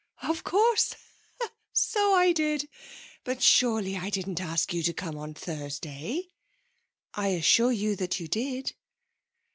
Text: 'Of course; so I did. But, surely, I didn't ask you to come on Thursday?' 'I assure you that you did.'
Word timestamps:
'Of 0.23 0.43
course; 0.43 0.95
so 1.73 2.15
I 2.15 2.31
did. 2.31 2.67
But, 3.23 3.43
surely, 3.43 3.97
I 3.97 4.09
didn't 4.09 4.41
ask 4.41 4.73
you 4.73 4.81
to 4.81 4.93
come 4.93 5.15
on 5.15 5.35
Thursday?' 5.35 6.31
'I 7.13 7.27
assure 7.27 7.71
you 7.71 7.95
that 7.97 8.19
you 8.19 8.27
did.' 8.27 8.73